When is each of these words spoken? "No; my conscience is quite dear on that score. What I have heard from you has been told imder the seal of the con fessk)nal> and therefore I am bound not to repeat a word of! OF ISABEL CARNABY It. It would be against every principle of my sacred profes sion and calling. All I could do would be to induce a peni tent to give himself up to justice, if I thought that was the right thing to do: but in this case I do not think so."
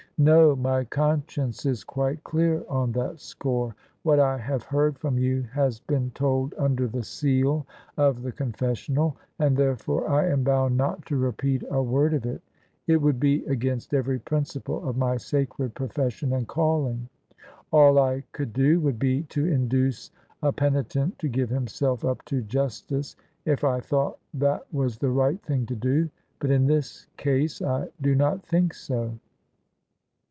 "No; 0.21 0.55
my 0.55 0.83
conscience 0.83 1.65
is 1.65 1.83
quite 1.83 2.19
dear 2.25 2.63
on 2.69 2.91
that 2.91 3.19
score. 3.19 3.75
What 4.03 4.19
I 4.19 4.37
have 4.37 4.61
heard 4.61 4.99
from 4.99 5.17
you 5.17 5.41
has 5.53 5.79
been 5.79 6.11
told 6.11 6.51
imder 6.59 6.91
the 6.91 7.01
seal 7.01 7.65
of 7.97 8.21
the 8.21 8.31
con 8.31 8.51
fessk)nal> 8.51 9.15
and 9.39 9.57
therefore 9.57 10.07
I 10.07 10.27
am 10.27 10.43
bound 10.43 10.77
not 10.77 11.07
to 11.07 11.17
repeat 11.17 11.63
a 11.71 11.81
word 11.81 12.13
of! 12.13 12.23
OF 12.25 12.33
ISABEL 12.33 12.37
CARNABY 12.37 12.41
It. 12.85 12.93
It 12.93 13.01
would 13.01 13.19
be 13.19 13.45
against 13.47 13.95
every 13.95 14.19
principle 14.19 14.87
of 14.87 14.95
my 14.95 15.17
sacred 15.17 15.73
profes 15.73 16.11
sion 16.11 16.33
and 16.33 16.47
calling. 16.47 17.09
All 17.73 17.97
I 17.97 18.23
could 18.31 18.53
do 18.53 18.79
would 18.79 18.99
be 18.99 19.23
to 19.23 19.47
induce 19.47 20.11
a 20.43 20.53
peni 20.53 20.87
tent 20.87 21.17
to 21.17 21.29
give 21.29 21.49
himself 21.49 22.05
up 22.05 22.23
to 22.25 22.43
justice, 22.43 23.15
if 23.45 23.63
I 23.63 23.79
thought 23.79 24.19
that 24.35 24.71
was 24.71 24.99
the 24.99 25.09
right 25.09 25.41
thing 25.41 25.65
to 25.65 25.75
do: 25.75 26.11
but 26.37 26.51
in 26.51 26.67
this 26.67 27.07
case 27.17 27.59
I 27.63 27.87
do 27.99 28.13
not 28.13 28.45
think 28.45 28.75
so." 28.75 29.17